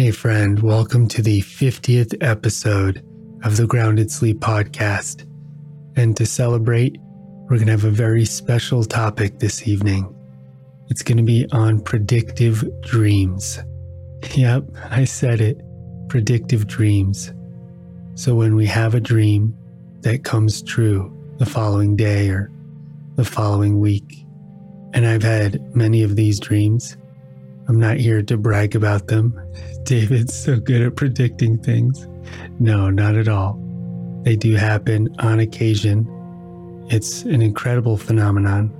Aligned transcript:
Hey, 0.00 0.12
friend, 0.12 0.58
welcome 0.60 1.08
to 1.08 1.20
the 1.20 1.42
50th 1.42 2.16
episode 2.22 3.04
of 3.44 3.58
the 3.58 3.66
Grounded 3.66 4.10
Sleep 4.10 4.40
Podcast. 4.40 5.26
And 5.94 6.16
to 6.16 6.24
celebrate, 6.24 6.96
we're 7.02 7.58
going 7.58 7.66
to 7.66 7.72
have 7.72 7.84
a 7.84 7.90
very 7.90 8.24
special 8.24 8.82
topic 8.82 9.40
this 9.40 9.68
evening. 9.68 10.08
It's 10.88 11.02
going 11.02 11.18
to 11.18 11.22
be 11.22 11.46
on 11.52 11.82
predictive 11.82 12.64
dreams. 12.80 13.58
Yep, 14.34 14.70
I 14.88 15.04
said 15.04 15.42
it 15.42 15.60
predictive 16.08 16.66
dreams. 16.66 17.34
So 18.14 18.34
when 18.34 18.54
we 18.54 18.64
have 18.64 18.94
a 18.94 19.00
dream 19.00 19.54
that 20.00 20.24
comes 20.24 20.62
true 20.62 21.14
the 21.36 21.44
following 21.44 21.94
day 21.94 22.30
or 22.30 22.50
the 23.16 23.24
following 23.26 23.80
week, 23.80 24.24
and 24.94 25.06
I've 25.06 25.22
had 25.22 25.60
many 25.76 26.02
of 26.02 26.16
these 26.16 26.40
dreams, 26.40 26.96
I'm 27.68 27.78
not 27.78 27.98
here 27.98 28.22
to 28.22 28.36
brag 28.38 28.74
about 28.74 29.08
them. 29.08 29.38
David's 29.84 30.34
so 30.34 30.58
good 30.58 30.82
at 30.82 30.96
predicting 30.96 31.58
things. 31.58 32.06
No, 32.58 32.90
not 32.90 33.14
at 33.16 33.28
all. 33.28 33.58
They 34.22 34.36
do 34.36 34.54
happen 34.54 35.08
on 35.18 35.40
occasion. 35.40 36.06
It's 36.90 37.22
an 37.22 37.42
incredible 37.42 37.96
phenomenon. 37.96 38.72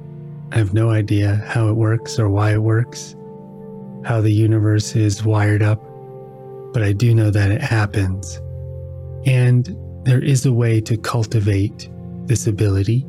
I 0.52 0.58
have 0.58 0.74
no 0.74 0.90
idea 0.90 1.36
how 1.46 1.68
it 1.68 1.74
works 1.74 2.18
or 2.18 2.28
why 2.28 2.52
it 2.52 2.62
works, 2.62 3.14
how 4.04 4.20
the 4.20 4.32
universe 4.32 4.96
is 4.96 5.24
wired 5.24 5.62
up, 5.62 5.80
but 6.72 6.82
I 6.82 6.92
do 6.92 7.14
know 7.14 7.30
that 7.30 7.50
it 7.50 7.60
happens. 7.60 8.40
And 9.26 9.76
there 10.04 10.22
is 10.22 10.44
a 10.46 10.52
way 10.52 10.80
to 10.82 10.96
cultivate 10.96 11.88
this 12.26 12.46
ability. 12.46 13.06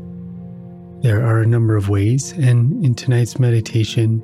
There 1.01 1.25
are 1.25 1.41
a 1.41 1.47
number 1.47 1.75
of 1.75 1.89
ways, 1.89 2.31
and 2.33 2.85
in 2.85 2.93
tonight's 2.93 3.39
meditation, 3.39 4.21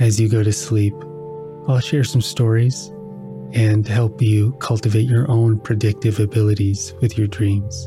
as 0.00 0.18
you 0.18 0.28
go 0.28 0.42
to 0.42 0.52
sleep, 0.52 0.94
I'll 1.66 1.80
share 1.80 2.04
some 2.04 2.20
stories 2.20 2.88
and 3.54 3.86
help 3.86 4.20
you 4.20 4.52
cultivate 4.58 5.08
your 5.08 5.30
own 5.30 5.58
predictive 5.60 6.20
abilities 6.20 6.92
with 7.00 7.16
your 7.16 7.26
dreams. 7.26 7.86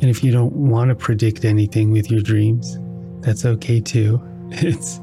And 0.00 0.04
if 0.04 0.24
you 0.24 0.32
don't 0.32 0.54
want 0.54 0.88
to 0.88 0.94
predict 0.94 1.44
anything 1.44 1.90
with 1.90 2.10
your 2.10 2.22
dreams, 2.22 2.78
that's 3.20 3.44
okay 3.44 3.80
too. 3.80 4.20
It's 4.52 5.00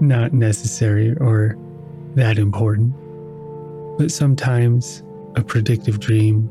not 0.00 0.32
necessary 0.32 1.14
or 1.16 1.58
that 2.14 2.38
important. 2.38 2.94
But 3.98 4.10
sometimes 4.10 5.02
a 5.34 5.42
predictive 5.42 5.98
dream 6.00 6.48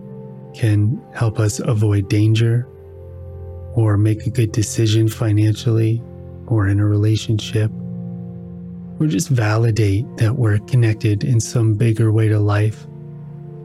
can 0.53 1.01
help 1.15 1.39
us 1.39 1.59
avoid 1.59 2.09
danger 2.09 2.67
or 3.73 3.97
make 3.97 4.27
a 4.27 4.29
good 4.29 4.51
decision 4.51 5.07
financially 5.07 6.03
or 6.47 6.67
in 6.67 6.79
a 6.79 6.85
relationship 6.85 7.71
or 8.99 9.07
just 9.07 9.29
validate 9.29 10.05
that 10.17 10.35
we're 10.35 10.59
connected 10.59 11.23
in 11.23 11.39
some 11.39 11.75
bigger 11.75 12.11
way 12.11 12.27
to 12.27 12.39
life 12.39 12.87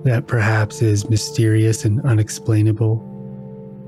that 0.04 0.26
perhaps 0.26 0.82
is 0.82 1.08
mysterious 1.08 1.84
and 1.84 2.00
unexplainable, 2.02 2.96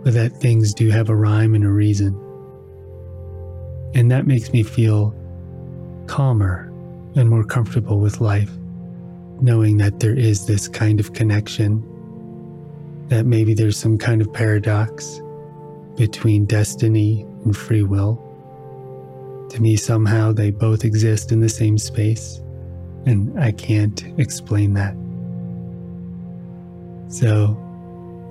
but 0.05 0.15
that 0.15 0.33
things 0.33 0.72
do 0.72 0.91
have 0.91 1.09
a 1.09 1.17
rhyme 1.17 1.55
and 1.55 1.65
a 1.65 1.70
reason. 1.70 2.15
And 3.95 4.11
that 4.11 4.27
makes 4.27 4.53
me 4.53 4.62
feel 4.62 5.15
calmer 6.06 6.70
and 7.17 7.28
more 7.28 7.45
comfortable 7.45 8.00
with 8.00 8.20
life, 8.20 8.50
knowing 9.41 9.78
that 9.78 10.00
there 10.00 10.17
is 10.17 10.47
this 10.47 10.69
kind 10.69 11.00
of 11.00 11.15
connection, 11.15 11.83
that 13.09 13.27
maybe 13.27 13.55
there's 13.55 13.77
some 13.77 13.98
kind 13.98 14.20
of 14.20 14.33
paradox 14.33 15.20
between 15.97 16.45
destiny 16.45 17.22
and 17.45 17.56
free 17.56 17.83
will 17.83 18.20
to 19.55 19.62
me, 19.62 19.77
somehow 19.77 20.33
they 20.33 20.50
both 20.50 20.84
exist 20.84 21.30
in 21.30 21.38
the 21.38 21.48
same 21.48 21.78
space, 21.78 22.41
and 23.06 23.38
I 23.41 23.52
can't 23.52 24.05
explain 24.19 24.75
that. 24.75 24.97
So, 27.09 27.56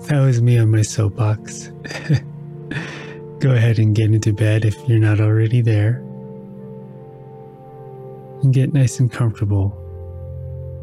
that 0.08 0.20
was 0.20 0.42
me 0.42 0.58
on 0.58 0.70
my 0.70 0.82
soapbox. 0.82 1.68
Go 3.40 3.52
ahead 3.52 3.80
and 3.80 3.96
get 3.96 4.12
into 4.12 4.34
bed 4.34 4.66
if 4.66 4.76
you're 4.88 5.00
not 5.00 5.22
already 5.22 5.62
there. 5.62 6.04
And 8.42 8.54
get 8.54 8.74
nice 8.74 9.00
and 9.00 9.10
comfortable. 9.10 9.70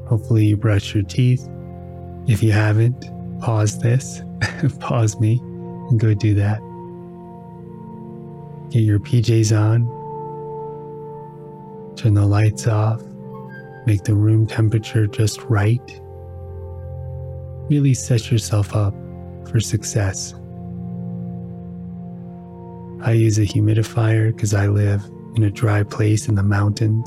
Hopefully, 0.09 0.47
you 0.47 0.57
brush 0.57 0.95
your 0.95 1.05
teeth. 1.05 1.47
If 2.27 2.43
you 2.43 2.53
haven't, 2.53 3.05
pause 3.41 3.79
this, 3.81 4.23
pause 4.81 5.21
me, 5.21 5.39
and 5.91 6.01
go 6.01 6.15
do 6.15 6.33
that. 6.35 6.61
Get 8.71 8.81
your 8.81 9.01
PJs 9.01 9.59
on 9.59 10.00
Turn 12.01 12.15
the 12.15 12.25
lights 12.25 12.67
off, 12.67 13.03
make 13.85 14.05
the 14.05 14.15
room 14.15 14.47
temperature 14.47 15.07
just 15.07 15.43
right. 15.51 16.01
Really 17.69 17.93
set 17.93 18.31
yourself 18.31 18.75
up 18.75 18.95
for 19.51 19.61
success. 19.61 20.33
I 23.03 23.13
use 23.13 23.37
a 23.37 23.43
humidifier 23.43 24.35
because 24.35 24.55
I 24.55 24.69
live 24.69 25.05
in 25.37 25.43
a 25.43 25.51
dry 25.51 25.83
place 25.83 26.27
in 26.27 26.37
the 26.37 26.43
mountains. 26.43 27.07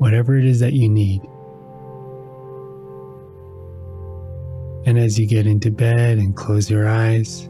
Whatever 0.00 0.38
it 0.38 0.46
is 0.46 0.58
that 0.60 0.72
you 0.72 0.88
need. 0.88 1.20
And 4.86 4.98
as 4.98 5.18
you 5.18 5.26
get 5.26 5.46
into 5.46 5.70
bed 5.70 6.16
and 6.16 6.34
close 6.34 6.70
your 6.70 6.88
eyes, 6.88 7.46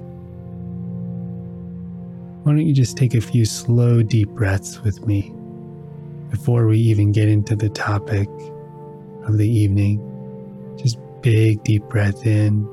why 2.50 2.56
don't 2.56 2.66
you 2.66 2.74
just 2.74 2.96
take 2.96 3.14
a 3.14 3.20
few 3.20 3.44
slow, 3.44 4.02
deep 4.02 4.28
breaths 4.30 4.82
with 4.82 5.06
me 5.06 5.32
before 6.30 6.66
we 6.66 6.78
even 6.78 7.12
get 7.12 7.28
into 7.28 7.54
the 7.54 7.68
topic 7.68 8.28
of 9.22 9.38
the 9.38 9.48
evening? 9.48 10.00
Just 10.76 10.98
big, 11.22 11.62
deep 11.62 11.84
breath 11.84 12.26
in. 12.26 12.64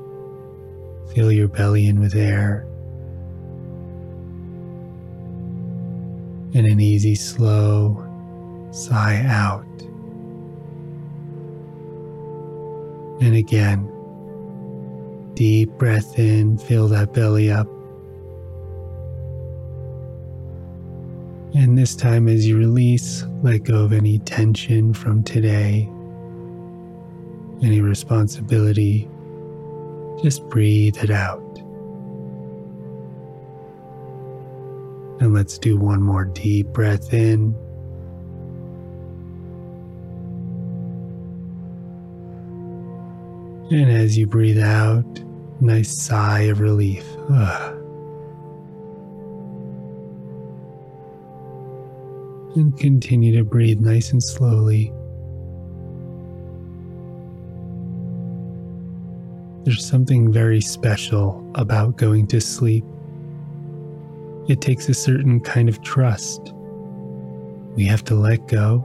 Fill 1.14 1.30
your 1.30 1.46
belly 1.46 1.86
in 1.86 2.00
with 2.00 2.16
air. 2.16 2.66
And 6.54 6.66
an 6.66 6.80
easy, 6.80 7.14
slow 7.14 8.04
sigh 8.72 9.22
out. 9.28 9.64
And 13.22 13.36
again, 13.36 13.88
deep 15.34 15.70
breath 15.78 16.18
in, 16.18 16.58
fill 16.58 16.88
that 16.88 17.14
belly 17.14 17.48
up. 17.48 17.68
And 21.54 21.78
this 21.78 21.96
time, 21.96 22.28
as 22.28 22.46
you 22.46 22.58
release, 22.58 23.24
let 23.42 23.64
go 23.64 23.84
of 23.84 23.92
any 23.92 24.18
tension 24.20 24.92
from 24.92 25.22
today, 25.22 25.88
any 27.62 27.80
responsibility. 27.80 29.08
Just 30.22 30.46
breathe 30.48 30.98
it 30.98 31.10
out. 31.10 31.42
And 35.20 35.32
let's 35.34 35.58
do 35.58 35.76
one 35.78 36.02
more 36.02 36.26
deep 36.26 36.68
breath 36.68 37.12
in. 37.12 37.54
And 43.70 43.90
as 43.90 44.16
you 44.16 44.26
breathe 44.26 44.60
out, 44.60 45.04
nice 45.60 45.96
sigh 45.96 46.42
of 46.42 46.60
relief. 46.60 47.04
Ugh. 47.30 47.77
And 52.56 52.76
continue 52.78 53.36
to 53.36 53.44
breathe 53.44 53.80
nice 53.80 54.12
and 54.12 54.22
slowly. 54.22 54.92
There's 59.64 59.84
something 59.84 60.32
very 60.32 60.60
special 60.60 61.50
about 61.54 61.96
going 61.96 62.26
to 62.28 62.40
sleep. 62.40 62.84
It 64.48 64.62
takes 64.62 64.88
a 64.88 64.94
certain 64.94 65.40
kind 65.40 65.68
of 65.68 65.82
trust. 65.82 66.54
We 67.74 67.84
have 67.84 68.02
to 68.04 68.14
let 68.14 68.48
go. 68.48 68.84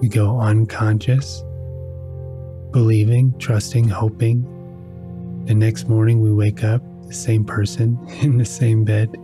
We 0.00 0.08
go 0.08 0.40
unconscious, 0.40 1.44
believing, 2.72 3.38
trusting, 3.38 3.88
hoping. 3.88 4.44
The 5.46 5.54
next 5.54 5.88
morning 5.88 6.20
we 6.20 6.32
wake 6.32 6.64
up 6.64 6.82
the 7.06 7.14
same 7.14 7.44
person 7.44 7.98
in 8.22 8.38
the 8.38 8.44
same 8.44 8.84
bed. 8.84 9.14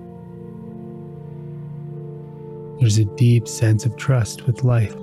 There's 2.87 2.99
a 2.99 3.05
deep 3.17 3.49
sense 3.49 3.85
of 3.85 3.97
trust 3.97 4.47
with 4.47 4.63
life. 4.63 4.95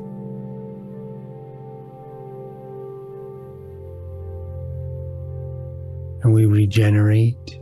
And 6.23 6.33
we 6.33 6.45
regenerate, 6.45 7.59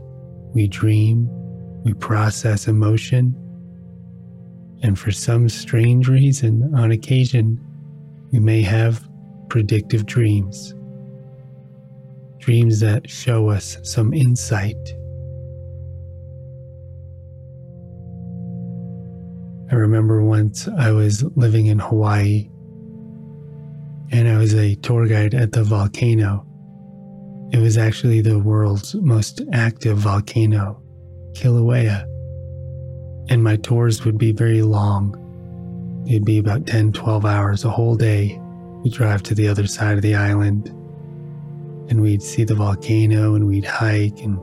we 0.54 0.68
dream, 0.68 1.26
we 1.82 1.92
process 1.94 2.68
emotion. 2.68 3.34
And 4.84 4.96
for 4.96 5.10
some 5.10 5.48
strange 5.48 6.06
reason, 6.06 6.72
on 6.72 6.92
occasion, 6.92 7.58
we 8.30 8.38
may 8.38 8.62
have 8.62 9.04
predictive 9.48 10.06
dreams. 10.06 10.72
Dreams 12.38 12.78
that 12.78 13.10
show 13.10 13.48
us 13.48 13.76
some 13.82 14.14
insight 14.14 14.94
I 19.72 19.76
remember 19.76 20.22
once 20.22 20.68
I 20.68 20.90
was 20.90 21.24
living 21.34 21.64
in 21.64 21.78
Hawaii 21.78 22.50
and 24.10 24.28
I 24.28 24.36
was 24.36 24.54
a 24.54 24.74
tour 24.74 25.06
guide 25.06 25.32
at 25.32 25.52
the 25.52 25.64
volcano. 25.64 26.46
It 27.52 27.58
was 27.58 27.78
actually 27.78 28.20
the 28.20 28.38
world's 28.38 28.94
most 28.96 29.40
active 29.54 29.96
volcano, 29.96 30.82
Kilauea. 31.32 32.02
And 33.30 33.42
my 33.42 33.56
tours 33.56 34.04
would 34.04 34.18
be 34.18 34.32
very 34.32 34.60
long. 34.60 35.16
It'd 36.06 36.26
be 36.26 36.36
about 36.36 36.66
10, 36.66 36.92
12 36.92 37.24
hours, 37.24 37.64
a 37.64 37.70
whole 37.70 37.96
day. 37.96 38.38
We'd 38.84 38.92
drive 38.92 39.22
to 39.22 39.34
the 39.34 39.48
other 39.48 39.66
side 39.66 39.96
of 39.96 40.02
the 40.02 40.16
island 40.16 40.68
and 41.88 42.02
we'd 42.02 42.22
see 42.22 42.44
the 42.44 42.54
volcano 42.54 43.34
and 43.36 43.46
we'd 43.46 43.64
hike 43.64 44.20
and 44.20 44.38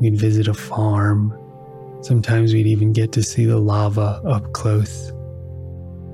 we'd 0.00 0.16
visit 0.16 0.48
a 0.48 0.54
farm. 0.54 1.32
Sometimes 2.00 2.54
we'd 2.54 2.66
even 2.66 2.92
get 2.92 3.12
to 3.12 3.22
see 3.22 3.44
the 3.44 3.58
lava 3.58 4.20
up 4.24 4.52
close. 4.52 5.12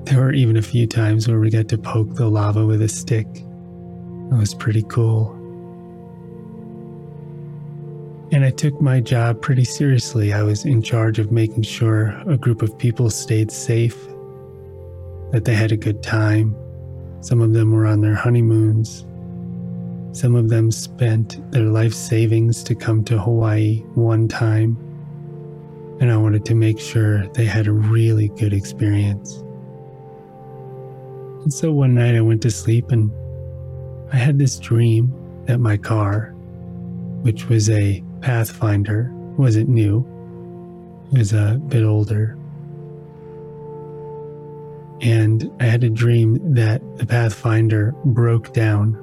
There 0.05 0.19
were 0.19 0.33
even 0.33 0.57
a 0.57 0.61
few 0.61 0.87
times 0.87 1.27
where 1.27 1.39
we 1.39 1.49
got 1.49 1.67
to 1.69 1.77
poke 1.77 2.15
the 2.15 2.27
lava 2.27 2.65
with 2.65 2.81
a 2.81 2.87
stick. 2.87 3.27
It 3.35 4.35
was 4.35 4.53
pretty 4.53 4.83
cool. 4.83 5.31
And 8.31 8.43
I 8.43 8.49
took 8.49 8.81
my 8.81 8.99
job 8.99 9.41
pretty 9.41 9.63
seriously. 9.63 10.33
I 10.33 10.41
was 10.41 10.65
in 10.65 10.81
charge 10.81 11.19
of 11.19 11.31
making 11.31 11.63
sure 11.63 12.09
a 12.27 12.37
group 12.37 12.61
of 12.61 12.77
people 12.77 13.09
stayed 13.09 13.51
safe, 13.51 13.97
that 15.31 15.45
they 15.45 15.53
had 15.53 15.71
a 15.71 15.77
good 15.77 16.03
time. 16.03 16.55
Some 17.21 17.41
of 17.41 17.53
them 17.53 17.71
were 17.71 17.85
on 17.85 18.01
their 18.01 18.15
honeymoons. 18.15 19.05
Some 20.11 20.35
of 20.35 20.49
them 20.49 20.71
spent 20.71 21.51
their 21.51 21.63
life 21.63 21.93
savings 21.93 22.63
to 22.63 22.75
come 22.75 23.03
to 23.05 23.19
Hawaii 23.19 23.79
one 23.95 24.27
time. 24.27 24.77
And 25.99 26.11
I 26.11 26.17
wanted 26.17 26.45
to 26.45 26.55
make 26.55 26.79
sure 26.79 27.27
they 27.29 27.45
had 27.45 27.67
a 27.67 27.71
really 27.71 28.29
good 28.29 28.53
experience. 28.53 29.43
And 31.43 31.53
so 31.53 31.71
one 31.71 31.93
night 31.93 32.15
I 32.15 32.21
went 32.21 32.41
to 32.41 32.51
sleep 32.51 32.91
and 32.91 33.11
I 34.11 34.17
had 34.17 34.39
this 34.39 34.57
dream 34.59 35.13
that 35.45 35.59
my 35.59 35.77
car, 35.77 36.33
which 37.21 37.47
was 37.47 37.69
a 37.69 38.03
Pathfinder, 38.21 39.11
wasn't 39.37 39.69
new, 39.69 39.99
it 41.13 41.19
was 41.19 41.33
a 41.33 41.61
bit 41.67 41.83
older. 41.83 42.35
And 45.01 45.51
I 45.59 45.65
had 45.65 45.83
a 45.83 45.89
dream 45.89 46.55
that 46.55 46.81
the 46.97 47.05
Pathfinder 47.05 47.93
broke 48.05 48.53
down 48.53 48.95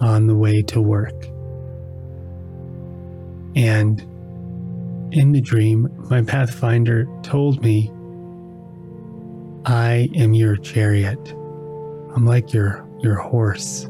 on 0.00 0.26
the 0.26 0.34
way 0.34 0.62
to 0.62 0.80
work. 0.80 1.26
And 3.54 4.07
in 5.12 5.32
the 5.32 5.40
dream, 5.40 5.88
my 6.10 6.22
Pathfinder 6.22 7.06
told 7.22 7.62
me, 7.62 7.90
I 9.64 10.08
am 10.14 10.34
your 10.34 10.56
chariot. 10.56 11.18
I'm 12.14 12.24
like 12.26 12.52
your 12.52 12.86
your 13.00 13.16
horse. 13.16 13.84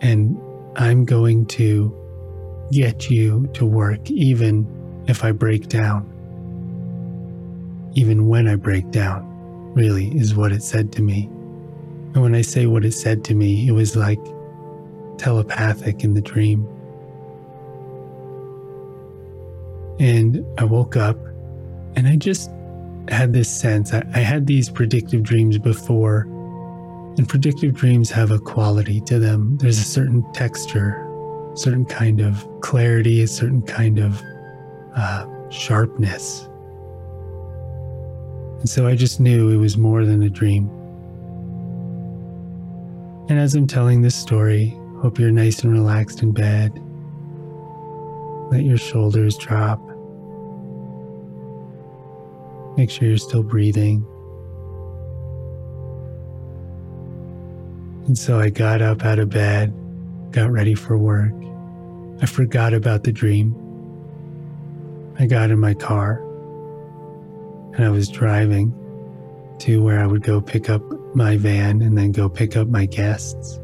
And 0.00 0.36
I'm 0.76 1.04
going 1.04 1.46
to 1.46 1.94
get 2.72 3.10
you 3.10 3.46
to 3.54 3.64
work 3.64 4.10
even 4.10 4.66
if 5.06 5.24
I 5.24 5.32
break 5.32 5.68
down. 5.68 6.10
Even 7.94 8.26
when 8.26 8.48
I 8.48 8.56
break 8.56 8.90
down, 8.90 9.24
really 9.74 10.08
is 10.16 10.34
what 10.34 10.52
it 10.52 10.62
said 10.62 10.92
to 10.92 11.02
me. 11.02 11.24
And 12.14 12.22
when 12.22 12.34
I 12.34 12.42
say 12.42 12.66
what 12.66 12.84
it 12.84 12.92
said 12.92 13.24
to 13.24 13.34
me, 13.34 13.68
it 13.68 13.72
was 13.72 13.96
like 13.96 14.20
telepathic 15.18 16.02
in 16.02 16.14
the 16.14 16.20
dream. 16.20 16.68
And 19.98 20.44
I 20.58 20.64
woke 20.64 20.96
up 20.96 21.16
and 21.96 22.06
I 22.08 22.16
just 22.16 22.50
had 23.08 23.32
this 23.32 23.48
sense. 23.48 23.92
I, 23.92 24.04
I 24.14 24.18
had 24.18 24.46
these 24.46 24.68
predictive 24.68 25.22
dreams 25.22 25.58
before 25.58 26.22
and 27.16 27.28
predictive 27.28 27.74
dreams 27.74 28.10
have 28.10 28.32
a 28.32 28.38
quality 28.38 29.00
to 29.02 29.20
them. 29.20 29.56
There's 29.58 29.78
a 29.78 29.84
certain 29.84 30.24
texture, 30.32 31.00
certain 31.54 31.84
kind 31.84 32.20
of 32.20 32.44
clarity, 32.60 33.22
a 33.22 33.28
certain 33.28 33.62
kind 33.62 34.00
of 34.00 34.20
uh, 34.96 35.26
sharpness. 35.48 36.48
And 38.58 38.68
so 38.68 38.88
I 38.88 38.96
just 38.96 39.20
knew 39.20 39.50
it 39.50 39.58
was 39.58 39.76
more 39.76 40.04
than 40.04 40.22
a 40.22 40.30
dream. 40.30 40.68
And 43.28 43.38
as 43.38 43.54
I'm 43.54 43.66
telling 43.66 44.02
this 44.02 44.16
story, 44.16 44.76
hope 45.00 45.18
you're 45.18 45.30
nice 45.30 45.62
and 45.62 45.72
relaxed 45.72 46.22
in 46.22 46.32
bed. 46.32 46.72
Let 48.54 48.62
your 48.62 48.78
shoulders 48.78 49.36
drop. 49.36 49.80
Make 52.76 52.88
sure 52.88 53.08
you're 53.08 53.18
still 53.18 53.42
breathing. 53.42 54.06
And 58.06 58.16
so 58.16 58.38
I 58.38 58.50
got 58.50 58.80
up 58.80 59.04
out 59.04 59.18
of 59.18 59.28
bed, 59.28 59.74
got 60.30 60.52
ready 60.52 60.76
for 60.76 60.96
work. 60.96 61.32
I 62.22 62.26
forgot 62.26 62.74
about 62.74 63.02
the 63.02 63.10
dream. 63.10 63.56
I 65.18 65.26
got 65.26 65.50
in 65.50 65.58
my 65.58 65.74
car 65.74 66.22
and 67.74 67.84
I 67.84 67.90
was 67.90 68.08
driving 68.08 68.72
to 69.62 69.82
where 69.82 69.98
I 69.98 70.06
would 70.06 70.22
go 70.22 70.40
pick 70.40 70.70
up 70.70 70.80
my 71.16 71.36
van 71.38 71.82
and 71.82 71.98
then 71.98 72.12
go 72.12 72.28
pick 72.28 72.56
up 72.56 72.68
my 72.68 72.86
guests. 72.86 73.58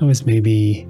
I 0.00 0.04
was 0.04 0.24
maybe 0.24 0.86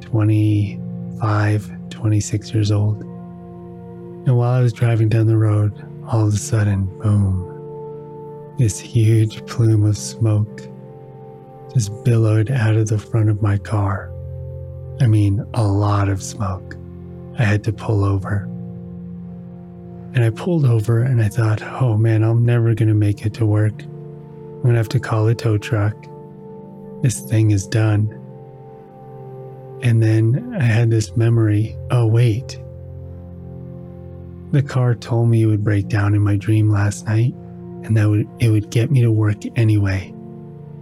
25, 0.00 1.70
26 2.02 2.52
years 2.52 2.72
old. 2.72 3.00
And 3.00 4.36
while 4.36 4.50
I 4.50 4.60
was 4.60 4.72
driving 4.72 5.08
down 5.08 5.28
the 5.28 5.36
road, 5.36 5.72
all 6.08 6.26
of 6.26 6.34
a 6.34 6.36
sudden, 6.36 6.86
boom, 6.98 8.56
this 8.58 8.80
huge 8.80 9.46
plume 9.46 9.84
of 9.84 9.96
smoke 9.96 10.62
just 11.72 12.04
billowed 12.04 12.50
out 12.50 12.74
of 12.74 12.88
the 12.88 12.98
front 12.98 13.30
of 13.30 13.40
my 13.40 13.56
car. 13.56 14.10
I 15.00 15.06
mean, 15.06 15.46
a 15.54 15.62
lot 15.62 16.08
of 16.08 16.20
smoke. 16.20 16.76
I 17.38 17.44
had 17.44 17.62
to 17.64 17.72
pull 17.72 18.04
over. 18.04 18.48
And 20.14 20.24
I 20.24 20.30
pulled 20.30 20.64
over 20.64 21.02
and 21.02 21.22
I 21.22 21.28
thought, 21.28 21.62
oh 21.62 21.96
man, 21.96 22.24
I'm 22.24 22.44
never 22.44 22.74
going 22.74 22.88
to 22.88 22.94
make 22.94 23.24
it 23.24 23.32
to 23.34 23.46
work. 23.46 23.80
I'm 23.80 24.62
going 24.62 24.74
to 24.74 24.78
have 24.78 24.88
to 24.88 24.98
call 24.98 25.28
a 25.28 25.36
tow 25.36 25.56
truck. 25.56 25.94
This 27.00 27.20
thing 27.20 27.52
is 27.52 27.64
done. 27.68 28.18
And 29.82 30.02
then 30.02 30.56
I 30.58 30.62
had 30.62 30.90
this 30.90 31.16
memory 31.16 31.76
oh, 31.90 32.06
wait. 32.06 32.58
The 34.52 34.62
car 34.62 34.94
told 34.94 35.28
me 35.28 35.42
it 35.42 35.46
would 35.46 35.64
break 35.64 35.88
down 35.88 36.14
in 36.14 36.22
my 36.22 36.36
dream 36.36 36.70
last 36.70 37.06
night 37.06 37.34
and 37.84 37.96
that 37.96 38.26
it 38.38 38.50
would 38.50 38.70
get 38.70 38.90
me 38.90 39.00
to 39.00 39.10
work 39.10 39.38
anyway 39.56 40.14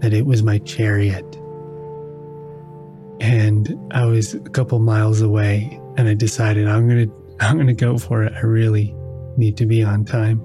that 0.00 0.12
it 0.12 0.26
was 0.26 0.42
my 0.42 0.58
chariot. 0.58 1.24
And 3.20 3.78
I 3.92 4.06
was 4.06 4.34
a 4.34 4.40
couple 4.40 4.78
miles 4.78 5.20
away 5.20 5.78
and 5.96 6.08
I 6.08 6.14
decided 6.14 6.66
I'm 6.66 6.88
going 6.88 7.08
to 7.10 7.20
I'm 7.40 7.56
going 7.56 7.68
to 7.68 7.72
go 7.72 7.96
for 7.96 8.22
it. 8.24 8.34
I 8.34 8.40
really 8.40 8.94
need 9.36 9.56
to 9.58 9.66
be 9.66 9.82
on 9.82 10.04
time. 10.04 10.40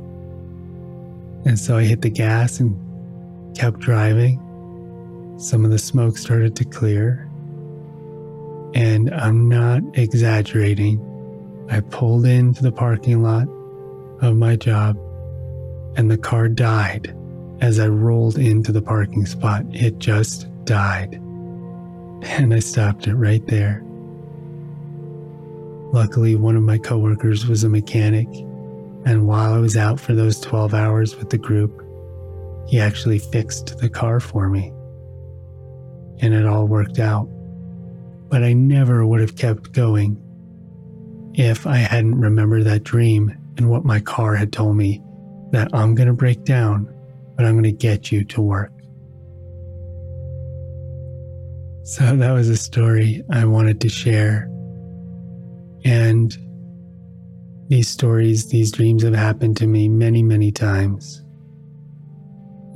And 1.45 1.59
so 1.59 1.77
I 1.77 1.83
hit 1.83 2.01
the 2.01 2.09
gas 2.09 2.59
and 2.61 2.73
kept 3.55 3.79
driving. 3.79 4.39
Some 5.37 5.65
of 5.65 5.71
the 5.71 5.77
smoke 5.77 6.17
started 6.17 6.55
to 6.55 6.63
clear. 6.63 7.24
And 8.75 9.11
I'm 9.13 9.49
not 9.49 9.81
exaggerating. 9.93 11.01
I 11.71 11.79
pulled 11.79 12.27
into 12.27 12.61
the 12.61 12.71
parking 12.71 13.23
lot 13.23 13.47
of 14.21 14.35
my 14.35 14.55
job 14.55 14.97
and 15.97 16.11
the 16.11 16.17
car 16.17 16.47
died 16.49 17.15
as 17.61 17.79
I 17.79 17.87
rolled 17.87 18.37
into 18.37 18.71
the 18.71 18.81
parking 18.81 19.25
spot, 19.25 19.63
it 19.71 19.97
just 19.97 20.47
died. 20.65 21.13
And 22.23 22.53
I 22.53 22.59
stopped 22.59 23.07
it 23.07 23.15
right 23.15 23.45
there. 23.47 23.81
Luckily, 25.93 26.35
one 26.35 26.55
of 26.55 26.63
my 26.63 26.77
coworkers 26.77 27.47
was 27.47 27.63
a 27.63 27.69
mechanic, 27.69 28.27
and 29.05 29.27
while 29.27 29.53
I 29.53 29.59
was 29.59 29.77
out 29.77 29.99
for 29.99 30.13
those 30.13 30.39
12 30.41 30.73
hours 30.73 31.15
with 31.15 31.29
the 31.29 31.37
group, 31.37 31.81
he 32.67 32.79
actually 32.79 33.19
fixed 33.19 33.77
the 33.77 33.89
car 33.89 34.19
for 34.19 34.49
me. 34.49 34.73
And 36.19 36.33
it 36.33 36.45
all 36.45 36.67
worked 36.67 36.99
out. 36.99 37.29
But 38.35 38.43
I 38.43 38.51
never 38.51 39.07
would 39.07 39.21
have 39.21 39.37
kept 39.37 39.71
going 39.71 40.21
if 41.35 41.65
I 41.65 41.77
hadn't 41.77 42.19
remembered 42.19 42.65
that 42.65 42.83
dream 42.83 43.33
and 43.55 43.69
what 43.69 43.85
my 43.85 44.01
car 44.01 44.35
had 44.35 44.51
told 44.51 44.75
me 44.75 45.01
that 45.51 45.69
I'm 45.71 45.95
going 45.95 46.09
to 46.09 46.13
break 46.13 46.43
down 46.43 46.93
but 47.37 47.45
I'm 47.45 47.53
going 47.53 47.63
to 47.63 47.71
get 47.71 48.11
you 48.11 48.25
to 48.25 48.41
work. 48.41 48.73
So 51.85 52.13
that 52.17 52.33
was 52.33 52.49
a 52.49 52.57
story 52.57 53.23
I 53.31 53.45
wanted 53.45 53.79
to 53.79 53.87
share. 53.87 54.49
And 55.85 56.37
these 57.69 57.87
stories, 57.87 58.49
these 58.49 58.69
dreams 58.69 59.03
have 59.03 59.15
happened 59.15 59.55
to 59.57 59.65
me 59.65 59.87
many, 59.87 60.21
many 60.21 60.51
times. 60.51 61.23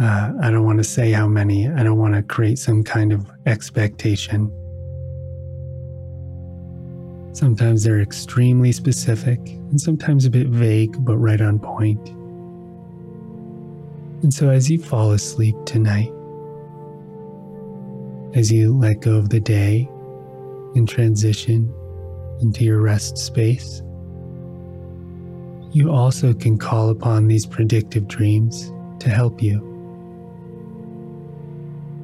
Uh, 0.01 0.31
I 0.41 0.51
don't 0.51 0.63
want 0.63 0.77
to 0.77 0.85
say 0.85 1.11
how 1.11 1.27
many, 1.27 1.67
I 1.67 1.83
don't 1.83 1.99
want 1.99 2.13
to 2.13 2.23
create 2.23 2.59
some 2.59 2.81
kind 2.81 3.11
of 3.11 3.29
expectation. 3.45 4.55
Sometimes 7.33 7.83
they're 7.83 8.01
extremely 8.01 8.71
specific, 8.71 9.39
and 9.47 9.79
sometimes 9.79 10.25
a 10.25 10.29
bit 10.29 10.47
vague, 10.47 11.03
but 11.05 11.17
right 11.17 11.41
on 11.41 11.59
point. 11.59 12.09
And 14.23 14.33
so, 14.33 14.49
as 14.49 14.69
you 14.69 14.81
fall 14.81 15.11
asleep 15.11 15.55
tonight, 15.65 16.11
as 18.35 18.51
you 18.51 18.77
let 18.77 19.01
go 19.01 19.15
of 19.15 19.29
the 19.29 19.39
day 19.39 19.89
and 20.75 20.87
transition 20.87 21.73
into 22.41 22.63
your 22.63 22.81
rest 22.81 23.17
space. 23.17 23.81
You 25.71 25.91
also 25.91 26.33
can 26.33 26.57
call 26.57 26.89
upon 26.89 27.27
these 27.27 27.45
predictive 27.45 28.07
dreams 28.07 28.71
to 28.99 29.09
help 29.09 29.41
you. 29.41 29.59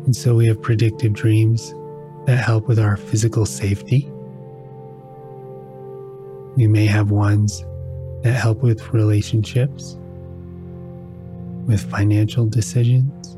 And 0.05 0.15
so 0.15 0.35
we 0.35 0.45
have 0.47 0.61
predictive 0.61 1.13
dreams 1.13 1.73
that 2.25 2.37
help 2.37 2.67
with 2.67 2.79
our 2.79 2.97
physical 2.97 3.45
safety. 3.45 4.11
We 6.55 6.67
may 6.67 6.85
have 6.85 7.11
ones 7.11 7.65
that 8.23 8.33
help 8.33 8.63
with 8.63 8.93
relationships, 8.93 9.97
with 11.67 11.81
financial 11.91 12.45
decisions, 12.45 13.37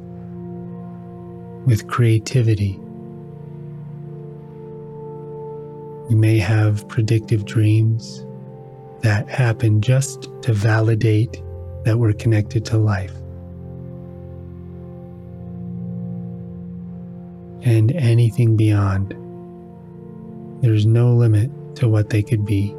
with 1.65 1.87
creativity. 1.87 2.79
You 6.09 6.15
may 6.15 6.37
have 6.37 6.87
predictive 6.87 7.43
dreams 7.45 8.23
that 9.01 9.27
happen 9.27 9.81
just 9.81 10.29
to 10.43 10.53
validate 10.53 11.41
that 11.85 11.97
we're 11.97 12.13
connected 12.13 12.65
to 12.65 12.77
life. 12.77 13.13
And 17.63 17.91
anything 17.93 18.55
beyond. 18.55 19.15
There's 20.61 20.85
no 20.85 21.13
limit 21.15 21.51
to 21.77 21.89
what 21.89 22.09
they 22.09 22.21
could 22.23 22.45
be. 22.45 22.75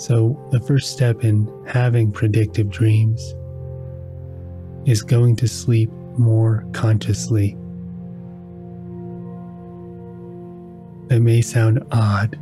So, 0.00 0.34
the 0.50 0.60
first 0.60 0.92
step 0.92 1.24
in 1.24 1.46
having 1.66 2.10
predictive 2.10 2.70
dreams 2.70 3.34
is 4.86 5.02
going 5.02 5.36
to 5.36 5.46
sleep 5.46 5.90
more 6.16 6.66
consciously. 6.72 7.50
That 11.08 11.20
may 11.20 11.42
sound 11.42 11.84
odd 11.92 12.38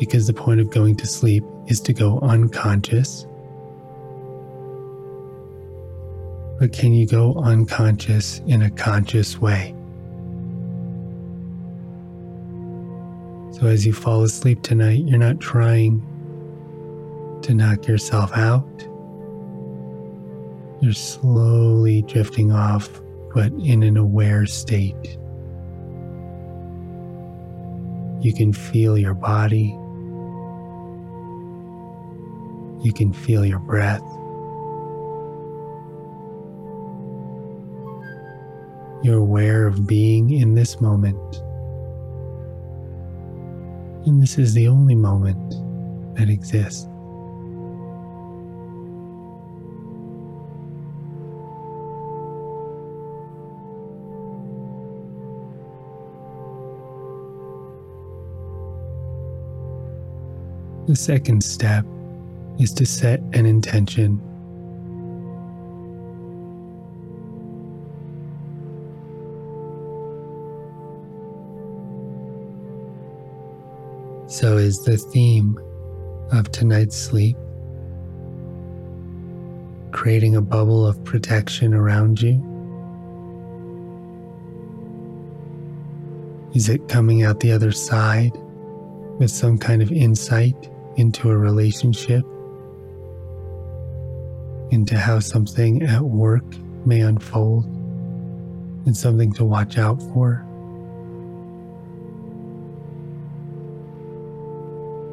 because 0.00 0.26
the 0.26 0.34
point 0.34 0.58
of 0.58 0.70
going 0.70 0.96
to 0.96 1.06
sleep 1.06 1.44
is 1.68 1.80
to 1.82 1.92
go 1.92 2.18
unconscious. 2.18 3.24
But 6.58 6.72
can 6.72 6.94
you 6.94 7.06
go 7.06 7.34
unconscious 7.34 8.40
in 8.48 8.62
a 8.62 8.70
conscious 8.70 9.38
way? 9.38 9.72
So 13.58 13.66
as 13.66 13.84
you 13.84 13.92
fall 13.92 14.22
asleep 14.22 14.62
tonight, 14.62 15.02
you're 15.04 15.18
not 15.18 15.40
trying 15.40 16.00
to 17.42 17.54
knock 17.54 17.88
yourself 17.88 18.30
out. 18.36 18.64
You're 20.80 20.92
slowly 20.92 22.02
drifting 22.02 22.52
off, 22.52 22.88
but 23.34 23.50
in 23.54 23.82
an 23.82 23.96
aware 23.96 24.46
state. 24.46 25.18
You 28.20 28.32
can 28.32 28.52
feel 28.52 28.96
your 28.96 29.14
body. 29.14 29.76
You 32.84 32.92
can 32.92 33.12
feel 33.12 33.44
your 33.44 33.58
breath. 33.58 34.02
You're 39.02 39.18
aware 39.18 39.66
of 39.66 39.84
being 39.84 40.30
in 40.30 40.54
this 40.54 40.80
moment. 40.80 41.42
And 44.08 44.22
this 44.22 44.38
is 44.38 44.54
the 44.54 44.66
only 44.68 44.94
moment 44.94 45.50
that 46.16 46.30
exists. 46.30 46.84
The 60.86 60.96
second 60.96 61.44
step 61.44 61.84
is 62.58 62.72
to 62.72 62.86
set 62.86 63.20
an 63.34 63.44
intention. 63.44 64.22
So, 74.38 74.56
is 74.56 74.84
the 74.84 74.96
theme 74.96 75.58
of 76.30 76.52
tonight's 76.52 76.94
sleep 76.94 77.36
creating 79.90 80.36
a 80.36 80.40
bubble 80.40 80.86
of 80.86 81.02
protection 81.02 81.74
around 81.74 82.22
you? 82.22 82.38
Is 86.54 86.68
it 86.68 86.88
coming 86.88 87.24
out 87.24 87.40
the 87.40 87.50
other 87.50 87.72
side 87.72 88.30
with 89.18 89.32
some 89.32 89.58
kind 89.58 89.82
of 89.82 89.90
insight 89.90 90.70
into 90.96 91.32
a 91.32 91.36
relationship, 91.36 92.24
into 94.70 94.96
how 94.96 95.18
something 95.18 95.82
at 95.82 96.02
work 96.02 96.44
may 96.86 97.00
unfold, 97.00 97.64
and 98.86 98.96
something 98.96 99.32
to 99.32 99.44
watch 99.44 99.78
out 99.78 100.00
for? 100.14 100.47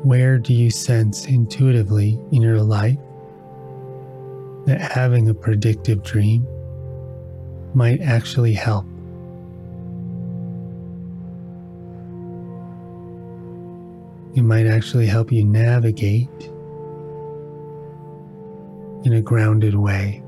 Where 0.05 0.37
do 0.37 0.53
you 0.53 0.69
sense 0.69 1.25
intuitively 1.25 2.19
in 2.31 2.43
your 2.43 2.61
life 2.61 2.99
that 4.67 4.79
having 4.79 5.29
a 5.29 5.33
predictive 5.33 6.03
dream 6.03 6.47
might 7.73 8.01
actually 8.01 8.53
help? 8.53 8.85
It 14.35 14.43
might 14.43 14.67
actually 14.67 15.07
help 15.07 15.31
you 15.31 15.43
navigate 15.43 16.29
in 19.05 19.13
a 19.13 19.21
grounded 19.23 19.73
way. 19.73 20.21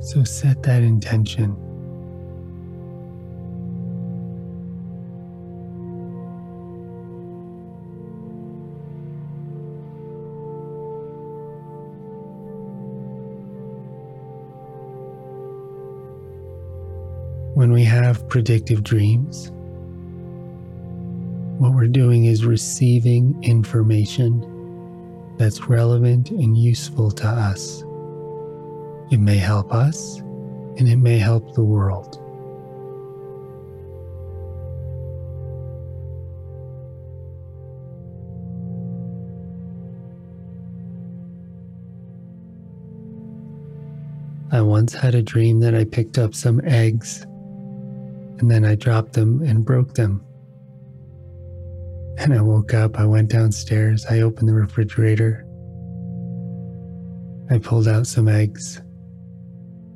So 0.00 0.24
set 0.24 0.64
that 0.64 0.82
intention. 0.82 1.65
Predictive 18.28 18.82
dreams, 18.82 19.50
what 21.58 21.72
we're 21.74 21.86
doing 21.86 22.24
is 22.24 22.44
receiving 22.44 23.38
information 23.42 24.52
that's 25.38 25.68
relevant 25.68 26.30
and 26.30 26.58
useful 26.58 27.10
to 27.12 27.26
us. 27.26 27.82
It 29.10 29.20
may 29.20 29.36
help 29.36 29.72
us 29.72 30.18
and 30.18 30.88
it 30.88 30.96
may 30.96 31.18
help 31.18 31.54
the 31.54 31.64
world. 31.64 32.20
I 44.52 44.60
once 44.60 44.94
had 44.94 45.14
a 45.14 45.22
dream 45.22 45.60
that 45.60 45.74
I 45.74 45.84
picked 45.84 46.18
up 46.18 46.34
some 46.34 46.60
eggs 46.64 47.26
and 48.38 48.50
then 48.50 48.64
I 48.64 48.74
dropped 48.74 49.14
them 49.14 49.42
and 49.42 49.64
broke 49.64 49.94
them. 49.94 50.22
And 52.18 52.32
I 52.32 52.40
woke 52.40 52.74
up, 52.74 52.98
I 52.98 53.04
went 53.04 53.30
downstairs, 53.30 54.06
I 54.06 54.20
opened 54.20 54.48
the 54.48 54.54
refrigerator, 54.54 55.46
I 57.50 57.58
pulled 57.58 57.86
out 57.86 58.06
some 58.06 58.28
eggs, 58.28 58.80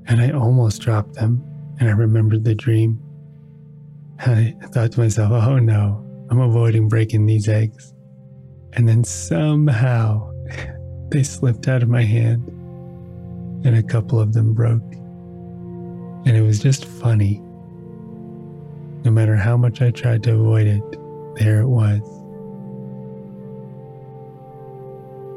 and 0.06 0.20
I 0.20 0.30
almost 0.30 0.80
dropped 0.80 1.14
them. 1.14 1.42
And 1.78 1.88
I 1.88 1.92
remembered 1.92 2.44
the 2.44 2.54
dream. 2.54 3.00
And 4.18 4.56
I 4.62 4.66
thought 4.66 4.92
to 4.92 5.00
myself, 5.00 5.32
oh 5.32 5.58
no, 5.58 6.04
I'm 6.30 6.40
avoiding 6.40 6.88
breaking 6.88 7.26
these 7.26 7.48
eggs. 7.48 7.94
And 8.74 8.88
then 8.88 9.02
somehow 9.02 10.30
they 11.08 11.22
slipped 11.22 11.68
out 11.68 11.82
of 11.82 11.88
my 11.88 12.02
hand, 12.02 12.46
and 13.64 13.76
a 13.76 13.82
couple 13.82 14.20
of 14.20 14.32
them 14.32 14.52
broke. 14.52 14.92
And 16.26 16.36
it 16.36 16.42
was 16.42 16.60
just 16.60 16.84
funny. 16.84 17.42
No 19.04 19.10
matter 19.10 19.34
how 19.34 19.56
much 19.56 19.80
I 19.80 19.90
tried 19.90 20.22
to 20.24 20.34
avoid 20.34 20.66
it, 20.66 20.82
there 21.36 21.60
it 21.60 21.68
was. 21.68 22.00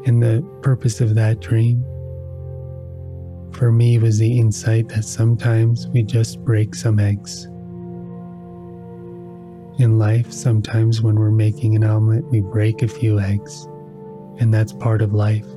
And 0.05 0.21
the 0.21 0.45
purpose 0.61 0.99
of 0.99 1.15
that 1.15 1.39
dream 1.39 1.85
for 3.53 3.71
me 3.71 3.97
was 3.99 4.17
the 4.17 4.37
insight 4.37 4.89
that 4.89 5.05
sometimes 5.05 5.87
we 5.87 6.03
just 6.03 6.43
break 6.43 6.75
some 6.75 6.99
eggs. 6.99 7.45
In 9.79 9.97
life, 9.97 10.31
sometimes 10.31 11.01
when 11.01 11.15
we're 11.15 11.31
making 11.31 11.75
an 11.75 11.83
omelet, 11.83 12.25
we 12.25 12.41
break 12.41 12.81
a 12.81 12.87
few 12.87 13.19
eggs, 13.19 13.65
and 14.39 14.53
that's 14.53 14.73
part 14.73 15.01
of 15.01 15.13
life. 15.13 15.47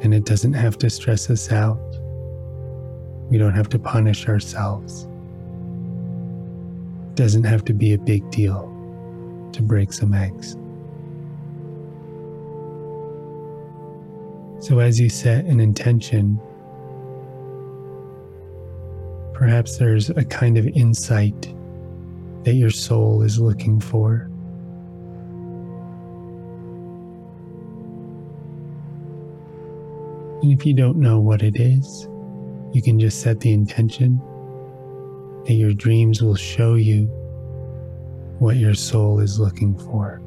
And 0.00 0.14
it 0.14 0.24
doesn't 0.24 0.54
have 0.54 0.78
to 0.78 0.88
stress 0.88 1.28
us 1.28 1.52
out. 1.52 1.78
We 3.30 3.36
don't 3.36 3.54
have 3.54 3.68
to 3.70 3.78
punish 3.78 4.28
ourselves. 4.28 5.06
Doesn't 7.14 7.44
have 7.44 7.64
to 7.66 7.74
be 7.74 7.92
a 7.92 7.98
big 7.98 8.28
deal 8.30 8.68
to 9.52 9.62
break 9.62 9.92
some 9.92 10.14
eggs. 10.14 10.56
So, 14.60 14.78
as 14.78 15.00
you 15.00 15.08
set 15.08 15.44
an 15.44 15.60
intention, 15.60 16.40
perhaps 19.34 19.76
there's 19.76 20.08
a 20.10 20.24
kind 20.24 20.56
of 20.56 20.66
insight 20.68 21.52
that 22.44 22.54
your 22.54 22.70
soul 22.70 23.22
is 23.22 23.38
looking 23.38 23.80
for. 23.80 24.28
And 30.42 30.52
if 30.52 30.64
you 30.64 30.74
don't 30.74 30.96
know 30.96 31.20
what 31.20 31.42
it 31.42 31.56
is, 31.56 32.08
you 32.72 32.82
can 32.82 32.98
just 32.98 33.20
set 33.20 33.40
the 33.40 33.52
intention 33.52 34.20
that 35.46 35.54
your 35.54 35.72
dreams 35.72 36.22
will 36.22 36.36
show 36.36 36.74
you 36.74 37.06
what 38.38 38.56
your 38.56 38.74
soul 38.74 39.20
is 39.20 39.38
looking 39.38 39.76
for. 39.76 40.20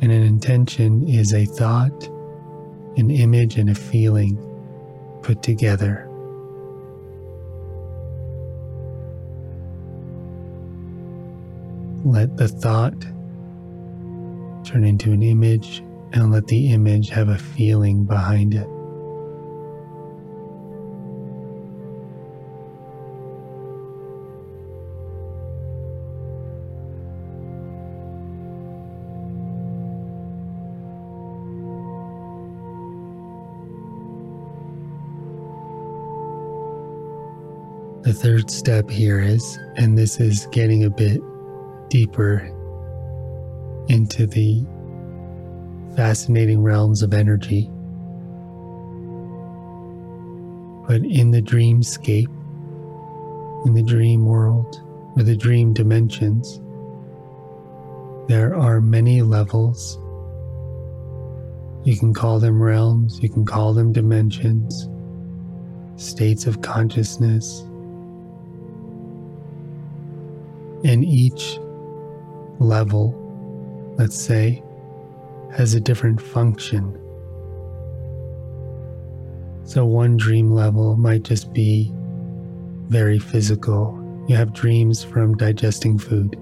And 0.00 0.10
an 0.10 0.22
intention 0.22 1.08
is 1.08 1.32
a 1.32 1.44
thought, 1.44 2.08
an 2.96 3.10
image, 3.10 3.56
and 3.56 3.70
a 3.70 3.74
feeling 3.74 4.36
put 5.22 5.42
together. 5.42 6.08
Let 12.04 12.36
the 12.36 12.48
thought 12.48 13.00
turn 14.64 14.84
into 14.84 15.12
an 15.12 15.22
image 15.22 15.84
and 16.12 16.32
let 16.32 16.48
the 16.48 16.72
image 16.72 17.08
have 17.10 17.28
a 17.28 17.38
feeling 17.38 18.04
behind 18.04 18.54
it. 18.54 18.66
The 38.02 38.12
third 38.12 38.50
step 38.50 38.90
here 38.90 39.20
is, 39.20 39.60
and 39.76 39.96
this 39.96 40.18
is 40.18 40.48
getting 40.50 40.82
a 40.82 40.90
bit 40.90 41.20
deeper 41.88 42.40
into 43.88 44.26
the 44.26 44.66
fascinating 45.94 46.64
realms 46.64 47.02
of 47.02 47.14
energy. 47.14 47.70
But 50.88 51.04
in 51.08 51.30
the 51.30 51.40
dreamscape, 51.40 52.26
in 53.66 53.74
the 53.74 53.84
dream 53.84 54.26
world, 54.26 54.82
or 55.16 55.22
the 55.22 55.36
dream 55.36 55.72
dimensions, 55.72 56.60
there 58.28 58.56
are 58.56 58.80
many 58.80 59.22
levels. 59.22 59.96
You 61.86 61.96
can 61.96 62.12
call 62.12 62.40
them 62.40 62.60
realms, 62.60 63.20
you 63.22 63.28
can 63.28 63.44
call 63.44 63.74
them 63.74 63.92
dimensions, 63.92 64.88
states 65.94 66.46
of 66.48 66.62
consciousness. 66.62 67.64
And 70.84 71.04
each 71.04 71.58
level 72.58 73.22
let's 73.96 74.18
say, 74.18 74.62
has 75.52 75.74
a 75.74 75.80
different 75.80 76.20
function. 76.20 76.98
So, 79.64 79.84
one 79.84 80.16
dream 80.16 80.52
level 80.52 80.96
might 80.96 81.22
just 81.22 81.52
be 81.52 81.92
very 82.88 83.18
physical. 83.18 83.98
You 84.28 84.36
have 84.36 84.52
dreams 84.52 85.04
from 85.04 85.36
digesting 85.36 85.98
food. 85.98 86.36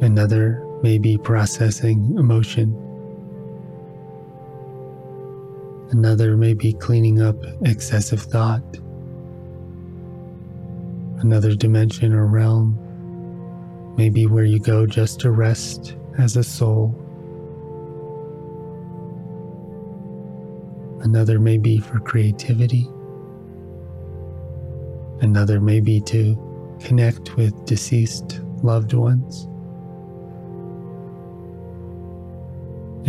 Another 0.00 0.62
may 0.82 0.98
be 0.98 1.18
processing 1.18 2.14
emotion. 2.18 2.80
Another 5.90 6.36
may 6.36 6.54
be 6.54 6.72
cleaning 6.72 7.20
up 7.20 7.36
excessive 7.62 8.22
thought. 8.22 8.62
Another 11.24 11.54
dimension 11.54 12.12
or 12.12 12.26
realm 12.26 12.78
maybe 13.96 14.26
where 14.26 14.44
you 14.44 14.58
go 14.58 14.84
just 14.84 15.20
to 15.20 15.30
rest 15.30 15.96
as 16.18 16.36
a 16.36 16.44
soul. 16.44 16.94
Another 21.00 21.38
may 21.40 21.56
be 21.56 21.78
for 21.78 21.98
creativity. 21.98 22.86
Another 25.22 25.62
may 25.62 25.80
be 25.80 25.98
to 26.02 26.36
connect 26.78 27.36
with 27.36 27.64
deceased 27.64 28.42
loved 28.62 28.92
ones. 28.92 29.44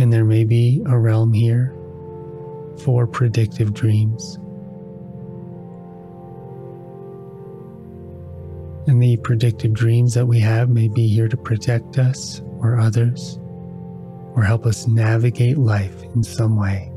And 0.00 0.10
there 0.10 0.24
may 0.24 0.44
be 0.44 0.82
a 0.86 0.98
realm 0.98 1.34
here 1.34 1.74
for 2.78 3.06
predictive 3.06 3.74
dreams. 3.74 4.38
And 8.86 9.02
the 9.02 9.16
predictive 9.16 9.72
dreams 9.72 10.14
that 10.14 10.26
we 10.26 10.38
have 10.40 10.68
may 10.68 10.88
be 10.88 11.08
here 11.08 11.28
to 11.28 11.36
protect 11.36 11.98
us 11.98 12.40
or 12.60 12.78
others, 12.78 13.38
or 14.34 14.42
help 14.42 14.64
us 14.64 14.86
navigate 14.86 15.58
life 15.58 16.02
in 16.14 16.22
some 16.22 16.56
way. 16.56 16.92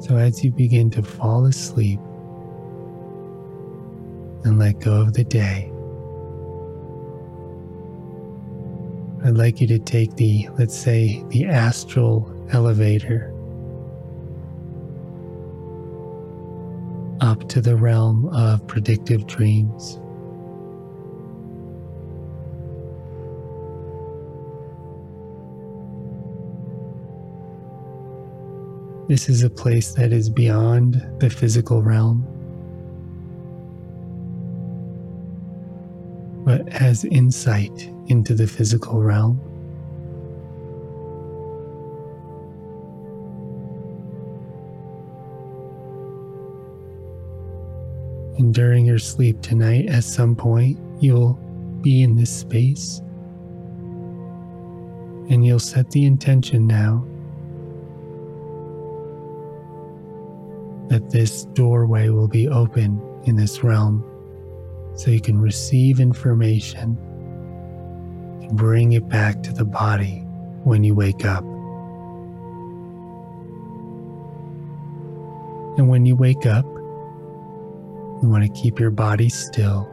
So, 0.00 0.16
as 0.16 0.42
you 0.44 0.50
begin 0.50 0.90
to 0.90 1.02
fall 1.02 1.46
asleep 1.46 2.00
and 4.44 4.58
let 4.58 4.80
go 4.80 5.00
of 5.00 5.14
the 5.14 5.24
day, 5.24 5.70
I'd 9.24 9.36
like 9.36 9.60
you 9.60 9.66
to 9.68 9.78
take 9.78 10.16
the, 10.16 10.48
let's 10.58 10.78
say, 10.78 11.24
the 11.28 11.46
astral 11.46 12.30
elevator 12.52 13.33
up 17.34 17.48
to 17.48 17.60
the 17.60 17.74
realm 17.74 18.28
of 18.28 18.64
predictive 18.68 19.26
dreams. 19.26 19.98
This 29.08 29.28
is 29.28 29.42
a 29.42 29.50
place 29.50 29.94
that 29.94 30.12
is 30.12 30.30
beyond 30.30 31.04
the 31.18 31.28
physical 31.28 31.82
realm, 31.82 32.22
but 36.44 36.72
has 36.72 37.04
insight 37.04 37.90
into 38.06 38.34
the 38.34 38.46
physical 38.46 39.02
realm. 39.02 39.40
And 48.44 48.52
during 48.52 48.84
your 48.84 48.98
sleep 48.98 49.40
tonight, 49.40 49.88
at 49.88 50.04
some 50.04 50.36
point, 50.36 50.78
you'll 51.00 51.32
be 51.80 52.02
in 52.02 52.14
this 52.14 52.28
space. 52.30 53.00
And 55.30 55.46
you'll 55.46 55.58
set 55.58 55.90
the 55.92 56.04
intention 56.04 56.66
now 56.66 57.06
that 60.90 61.08
this 61.08 61.46
doorway 61.54 62.10
will 62.10 62.28
be 62.28 62.46
open 62.46 63.00
in 63.24 63.36
this 63.36 63.64
realm 63.64 64.04
so 64.94 65.10
you 65.10 65.22
can 65.22 65.40
receive 65.40 65.98
information 65.98 66.98
and 68.42 68.54
bring 68.58 68.92
it 68.92 69.08
back 69.08 69.42
to 69.44 69.54
the 69.54 69.64
body 69.64 70.18
when 70.64 70.84
you 70.84 70.94
wake 70.94 71.24
up. 71.24 71.44
And 75.78 75.88
when 75.88 76.04
you 76.04 76.14
wake 76.14 76.44
up, 76.44 76.66
you 78.24 78.30
want 78.30 78.42
to 78.42 78.62
keep 78.62 78.80
your 78.80 78.90
body 78.90 79.28
still 79.28 79.86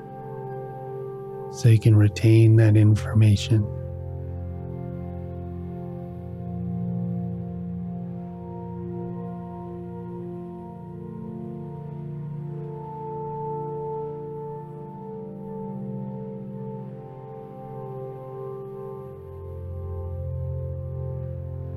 so 1.51 1.67
you 1.67 1.77
can 1.77 1.95
retain 1.97 2.55
that 2.55 2.77
information. 2.77 3.67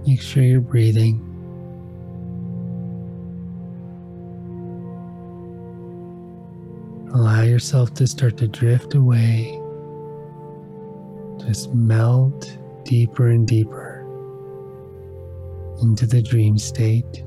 Make 0.07 0.23
sure 0.23 0.45
you're 0.45 0.61
breathing. 0.61 1.34
Yourself 7.55 7.95
to 7.95 8.05
start 8.05 8.37
to 8.37 8.49
drift 8.49 8.95
away. 8.95 9.61
Just 11.47 11.73
melt 11.73 12.59
deeper 12.85 13.29
and 13.29 13.47
deeper 13.47 14.01
into 15.81 16.05
the 16.05 16.21
dream 16.21 16.59
state. 16.59 17.23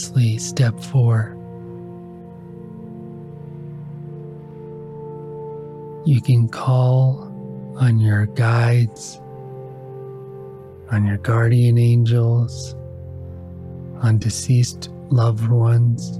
Lastly, 0.00 0.38
step 0.38 0.78
four. 0.80 1.36
You 6.06 6.20
can 6.22 6.48
call 6.48 7.28
on 7.78 7.98
your 7.98 8.26
guides, 8.26 9.20
on 10.90 11.06
your 11.06 11.18
guardian 11.18 11.76
angels, 11.76 12.74
on 14.00 14.18
deceased 14.18 14.88
loved 15.10 15.48
ones 15.48 16.18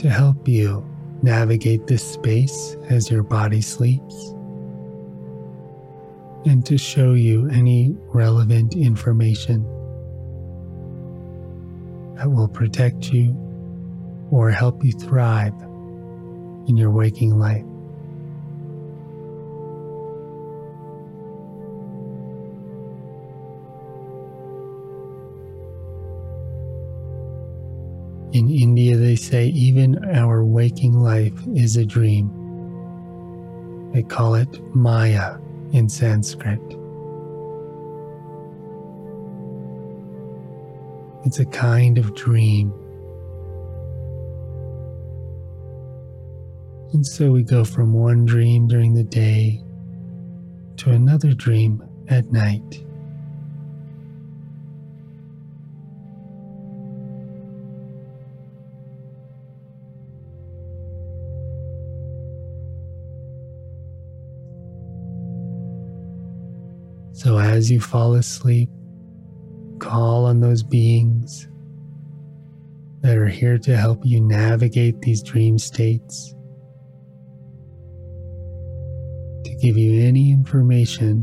to 0.00 0.08
help 0.08 0.46
you 0.46 0.86
navigate 1.22 1.88
this 1.88 2.04
space 2.04 2.76
as 2.88 3.10
your 3.10 3.24
body 3.24 3.60
sleeps 3.60 4.35
and 6.46 6.64
to 6.64 6.78
show 6.78 7.12
you 7.12 7.48
any 7.50 7.96
relevant 8.14 8.76
information 8.76 9.64
that 12.14 12.30
will 12.30 12.46
protect 12.46 13.12
you 13.12 13.36
or 14.30 14.50
help 14.50 14.84
you 14.84 14.92
thrive 14.92 15.52
in 16.68 16.76
your 16.76 16.90
waking 16.90 17.36
life. 17.36 17.64
In 28.32 28.50
India, 28.50 28.96
they 28.96 29.16
say 29.16 29.46
even 29.48 29.98
our 30.14 30.44
waking 30.44 30.92
life 30.92 31.32
is 31.54 31.76
a 31.76 31.84
dream. 31.84 32.30
They 33.92 34.02
call 34.02 34.34
it 34.36 34.48
Maya 34.76 35.38
in 35.76 35.90
Sanskrit. 35.90 36.58
It's 41.26 41.38
a 41.38 41.44
kind 41.44 41.98
of 41.98 42.14
dream. 42.14 42.72
And 46.94 47.06
so 47.06 47.30
we 47.30 47.42
go 47.42 47.62
from 47.62 47.92
one 47.92 48.24
dream 48.24 48.66
during 48.66 48.94
the 48.94 49.04
day 49.04 49.62
to 50.78 50.92
another 50.92 51.34
dream 51.34 51.82
at 52.08 52.32
night. 52.32 52.85
So 67.26 67.38
as 67.38 67.72
you 67.72 67.80
fall 67.80 68.14
asleep, 68.14 68.70
call 69.80 70.26
on 70.26 70.38
those 70.38 70.62
beings 70.62 71.48
that 73.00 73.16
are 73.16 73.26
here 73.26 73.58
to 73.58 73.76
help 73.76 73.98
you 74.04 74.20
navigate 74.20 75.00
these 75.00 75.24
dream 75.24 75.58
states, 75.58 76.36
to 79.42 79.54
give 79.60 79.76
you 79.76 80.06
any 80.06 80.30
information 80.30 81.22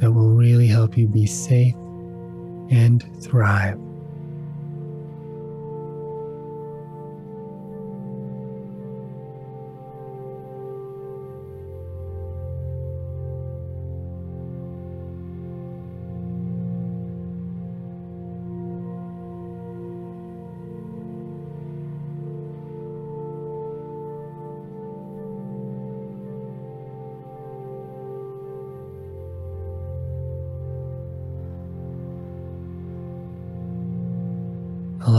that 0.00 0.12
will 0.12 0.34
really 0.34 0.66
help 0.66 0.98
you 0.98 1.08
be 1.08 1.24
safe 1.24 1.74
and 2.68 3.02
thrive. 3.22 3.80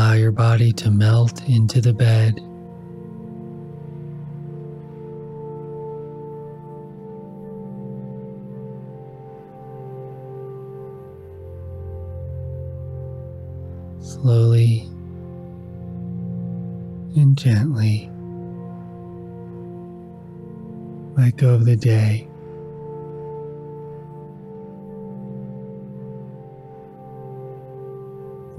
Allow 0.08 0.16
your 0.16 0.32
body 0.32 0.72
to 0.72 0.90
melt 0.90 1.44
into 1.50 1.82
the 1.82 1.92
bed. 1.92 2.40
Slowly 14.00 14.88
and 17.18 17.38
gently 17.38 18.10
let 21.18 21.36
go 21.36 21.54
of 21.54 21.66
the 21.66 21.76
day. 21.76 22.30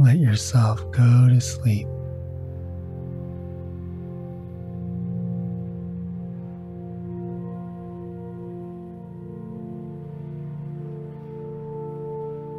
Let 0.00 0.18
yourself 0.18 0.78
go 0.92 1.28
to 1.28 1.40
sleep. 1.40 1.88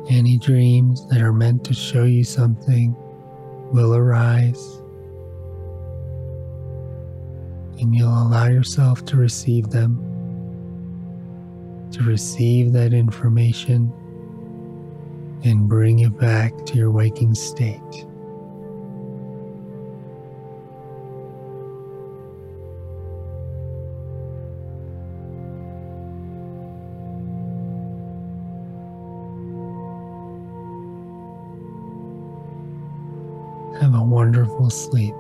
Any 0.10 0.38
dreams 0.38 1.08
that 1.08 1.22
are 1.22 1.32
meant 1.32 1.64
to 1.66 1.74
show 1.74 2.04
you 2.04 2.26
something 2.26 2.94
will 3.72 3.96
arise, 3.96 4.62
and 7.80 7.96
you'll 7.96 8.10
allow 8.10 8.48
yourself 8.48 9.06
to 9.06 9.16
receive 9.16 9.70
them, 9.70 9.98
to 11.92 12.04
receive 12.04 12.74
that 12.74 12.92
information 12.92 13.94
and 15.44 15.68
bring 15.68 15.98
you 15.98 16.10
back 16.10 16.66
to 16.66 16.76
your 16.76 16.92
waking 16.92 17.34
state. 17.36 17.80
Have 33.80 33.96
a 33.96 34.04
wonderful 34.04 34.70
sleep. 34.70 35.16